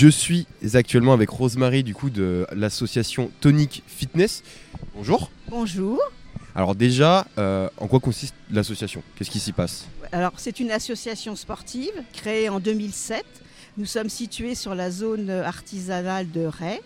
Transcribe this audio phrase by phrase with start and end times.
[0.00, 4.44] Je suis actuellement avec Rosemary du coup de l'association Tonic Fitness.
[4.94, 5.28] Bonjour.
[5.48, 5.98] Bonjour.
[6.54, 9.02] Alors déjà, euh, en quoi consiste l'association?
[9.16, 9.88] Qu'est-ce qui s'y passe?
[10.12, 13.24] Alors c'est une association sportive créée en 2007.
[13.76, 16.78] Nous sommes situés sur la zone artisanale de Ray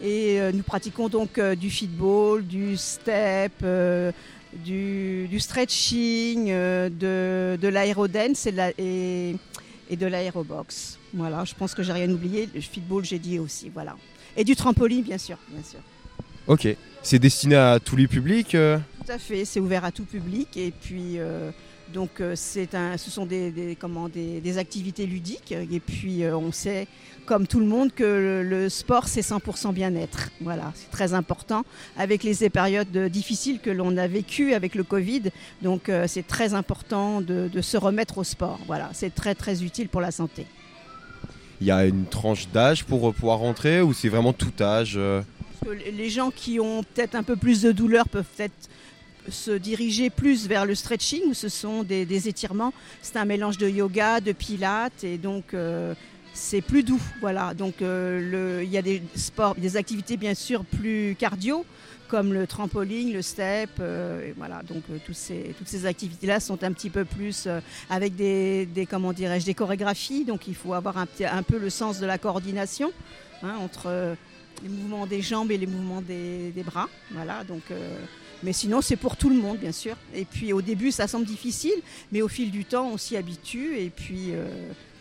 [0.00, 3.64] et euh, nous pratiquons donc euh, du football, du step,
[4.64, 9.36] du, stretching, de, de l'aérodance et, et,
[9.96, 10.98] de l'aérobox.
[11.14, 12.48] Voilà, je pense que j'ai rien oublié.
[12.54, 13.96] Le football, j'ai dit aussi, voilà.
[14.36, 15.80] Et du trampoline, bien sûr, bien sûr.
[16.46, 16.68] Ok.
[17.02, 18.56] C'est destiné à tous les publics
[19.04, 21.50] tout à fait, c'est ouvert à tout public et puis euh,
[21.92, 26.52] donc euh, c'est un, ce sont des, comment, des, activités ludiques et puis euh, on
[26.52, 26.86] sait
[27.26, 30.30] comme tout le monde que le, sport c'est 100% bien-être.
[30.40, 31.64] Voilà, c'est très important
[31.96, 35.22] avec les périodes difficiles que l'on a vécues avec le Covid.
[35.62, 38.58] Donc c'est très important de, de, se remettre au sport.
[38.66, 40.46] Voilà, c'est très très utile pour la santé.
[41.60, 44.98] Il y a une tranche d'âge pour pouvoir rentrer ou c'est vraiment tout âge
[45.92, 48.68] les gens qui ont peut-être un peu plus de douleur peuvent peut-être
[49.28, 52.72] se diriger plus vers le stretching où ce sont des, étirements.
[53.02, 55.94] C'est un mélange de yoga, de pilates et donc euh,
[56.34, 57.00] c'est plus doux.
[57.20, 57.54] Voilà.
[57.54, 61.64] Donc euh, il y a des sports, des activités bien sûr plus cardio
[62.08, 63.70] comme le trampoline, le step.
[63.80, 64.62] Euh, voilà.
[64.62, 67.48] Donc toutes ces, toutes ces activités-là sont un petit peu plus
[67.88, 70.24] avec des, comment dirais-je des chorégraphies.
[70.24, 72.92] Donc il faut avoir un, un peu le sens de la coordination
[73.42, 74.16] hein, entre
[74.62, 76.88] les mouvements des jambes et les mouvements des, des bras.
[77.12, 77.44] Voilà.
[77.44, 77.62] Donc
[78.42, 79.96] mais sinon, c'est pour tout le monde, bien sûr.
[80.14, 81.74] Et puis au début, ça semble difficile,
[82.10, 84.46] mais au fil du temps, on s'y habitue et puis euh,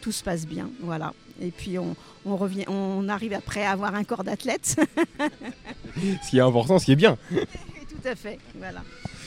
[0.02, 0.70] tout se passe bien.
[0.82, 1.14] Voilà.
[1.42, 4.80] Et puis on, revient, on arrive après à avoir un corps d'athlète.
[5.98, 7.18] ce qui est important, ce qui est bien.
[7.32, 8.38] tout à fait.
[8.58, 8.84] Voilà.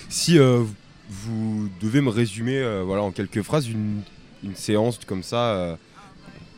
[0.08, 0.62] Si euh,
[1.10, 4.02] vous devez me résumer euh, voilà, en quelques phrases une,
[4.44, 5.76] une séance comme ça,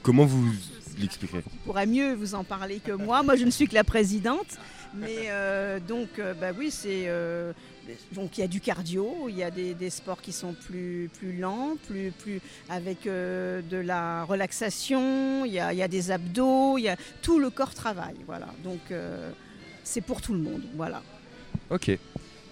[0.02, 0.52] comment vous
[0.98, 3.22] l'expliquerez Vous pourrez mieux vous en parler que moi.
[3.22, 4.58] Moi, je ne suis que la présidente.
[4.94, 7.04] Mais euh, donc, euh, bah oui, c'est.
[7.06, 7.52] Euh,
[8.12, 11.36] donc il y a du cardio, il y a des, sports qui sont plus, plus
[11.36, 16.78] lents, plus, plus avec de la relaxation, il y, a, il y, a, des abdos,
[16.78, 18.16] il y a, tout le corps travaille.
[18.26, 18.48] Voilà.
[18.64, 18.80] Donc
[19.84, 20.62] c'est pour tout le monde.
[20.74, 21.00] Voilà.
[21.70, 21.90] Ok.
[21.90, 22.00] Et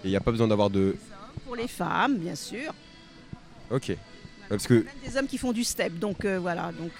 [0.05, 0.95] il n'y a pas besoin d'avoir de.
[1.45, 2.73] Pour les femmes, bien sûr.
[3.69, 3.93] Ok.
[4.47, 4.75] Parce que...
[4.75, 6.71] Même des hommes qui font du step, donc voilà.
[6.71, 6.93] Donc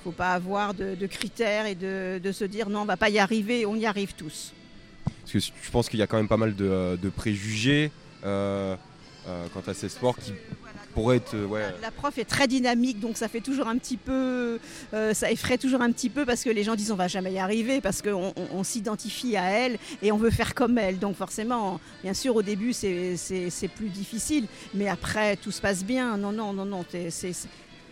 [0.00, 2.88] il ne faut pas avoir de, critères et de, de, se dire non, on ne
[2.88, 4.54] va pas y arriver, on y arrive tous.
[5.04, 7.92] Parce que je pense qu'il y a quand même pas mal de, euh, préjugés
[8.24, 8.76] euh,
[9.28, 10.32] euh, quant à ces sports qui
[10.94, 11.36] pourraient être.
[11.82, 14.58] La prof est très dynamique, donc ça fait toujours un petit peu.
[15.12, 17.38] ça effraie toujours un petit peu parce que les gens disent on va jamais y
[17.38, 20.98] arriver, parce qu'on s'identifie à elle et on veut faire comme elle.
[20.98, 26.16] Donc forcément, bien sûr, au début c'est plus difficile, mais après tout se passe bien.
[26.16, 26.84] Non, non, non, non.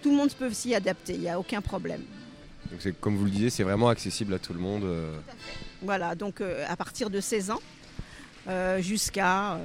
[0.02, 2.02] Tout le monde peut s'y adapter, il n'y a aucun problème.
[2.70, 4.84] Donc comme vous le disiez, c'est vraiment accessible à tout le monde.
[5.82, 7.60] Voilà, donc euh, à partir de 16 ans
[8.48, 9.58] euh, jusqu'à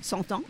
[0.00, 0.42] 100 euh, ans.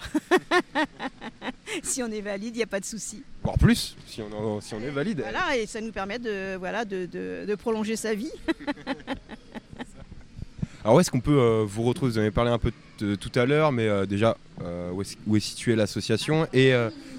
[1.83, 3.23] si on est valide, il n'y a pas de souci.
[3.43, 5.21] Voire plus, si on, si on, est valide.
[5.21, 8.31] Voilà, et ça nous permet de, voilà, de, prolonger sa vie.
[10.85, 12.13] Alors où est-ce qu'on peut vous retrouver?
[12.13, 14.37] Vous en avez parlé un peu tout à l'heure, mais déjà,
[14.93, 16.73] où est, où, est, située l'association Et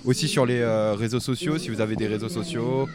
[0.06, 0.64] aussi sur les
[0.96, 2.88] réseaux sociaux, si vous avez des réseaux sociaux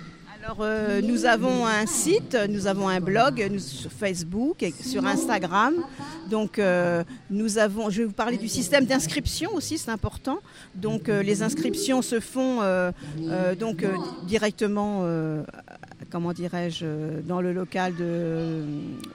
[0.49, 5.75] alors, euh, nous avons un site, nous avons un blog sur Facebook et sur Instagram.
[6.31, 10.39] Donc, euh, nous avons, je vais vous parler du système d'inscription aussi, c'est important.
[10.75, 12.61] Donc, euh, les inscriptions se font
[13.61, 13.85] donc
[14.27, 15.03] directement,
[16.11, 18.65] comment dirais-je, dans le local de,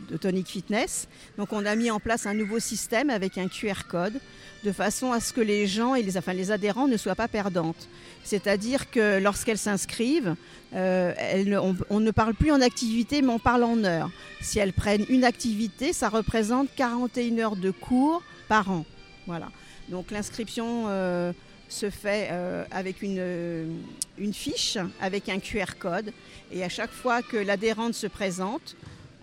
[0.09, 1.07] de Tonic Fitness.
[1.37, 4.19] Donc, on a mis en place un nouveau système avec un QR code
[4.63, 7.27] de façon à ce que les gens et les, enfin, les adhérents ne soient pas
[7.27, 7.87] perdantes.
[8.23, 10.35] C'est-à-dire que lorsqu'elles s'inscrivent,
[10.73, 14.09] euh, on, ne parle plus en activité, mais on parle en heures.
[14.41, 18.85] Si elles prennent une activité, ça représente 41 heures de cours par an.
[19.27, 19.49] Voilà.
[19.89, 21.33] Donc l'inscription euh,
[21.73, 23.81] se fait euh, avec une,
[24.17, 26.13] une, fiche, avec un QR code.
[26.51, 28.75] Et à chaque fois que l'adhérente se présente,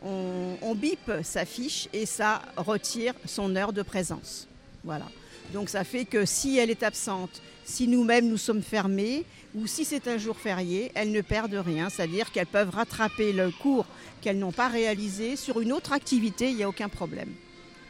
[0.03, 4.49] on, on bip sa fiche et ça retire son heure de présence.
[4.85, 5.07] Voilà.
[5.53, 9.25] Donc ça fait que si elle est absente, si nous-mêmes nous sommes fermés,
[9.55, 13.51] ou si c'est un jour férié, elles ne perdent rien, c'est-à-dire qu'elles peuvent rattraper le
[13.51, 13.87] cours
[14.21, 17.31] qu'elles n'ont pas réalisé sur une autre activité, il n'y a aucun problème.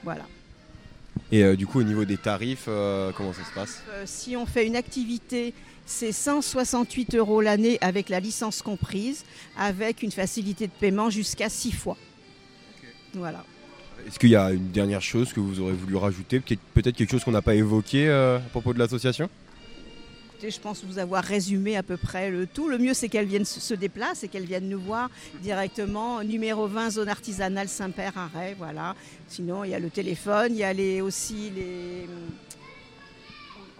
[0.05, 0.27] Voilà.
[1.33, 3.83] Et euh, du coup, au niveau des tarifs, euh, comment ça se passe?
[3.91, 5.55] Euh, Si on fait une activité,
[5.87, 9.25] c'est 168 euros l'année avec la licence comprise,
[9.57, 11.97] avec une facilité de paiement jusqu'à 6 fois.
[13.15, 13.45] Voilà.
[14.07, 16.41] Est-ce qu'il y a une dernière chose que vous aurez voulu rajouter?
[16.41, 19.29] Peut-être quelque chose qu'on n'a pas évoqué à propos de l'association?
[20.49, 22.69] Je pense vous avoir résumé à peu près le tout.
[22.69, 25.11] Le mieux, c'est qu'elles viennent se déplacent et qu'elles viennent nous voir
[25.43, 26.23] directement.
[26.23, 28.95] Numéro 20, zone artisanale Saint-Père, arrêt, voilà.
[29.29, 32.07] Sinon, il y a le téléphone, il y a les, aussi les...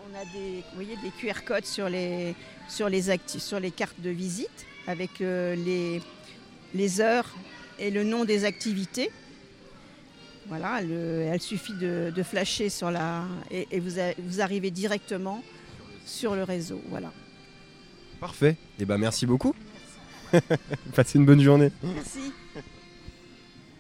[0.07, 2.35] On a des, vous voyez, QR codes sur les,
[3.71, 5.55] cartes de visite avec euh,
[6.75, 7.33] les, heures
[7.79, 9.11] et le nom des activités.
[10.49, 13.23] Voilà, elle suffit de, flasher sur la.
[13.53, 15.45] et, vous, arrivez directement
[16.11, 16.81] sur le réseau.
[16.89, 17.13] Voilà.
[18.21, 18.51] Parfait.
[18.79, 19.55] Et eh ben merci beaucoup.
[20.95, 21.71] Passez une bonne journée.
[21.83, 22.33] Merci.